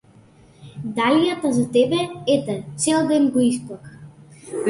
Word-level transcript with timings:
Далијата 0.99 1.51
за 1.57 1.65
тебе, 1.75 1.99
ете, 2.37 2.57
цел 2.85 3.07
ден 3.11 3.31
го 3.35 3.45
исплака. 3.53 3.97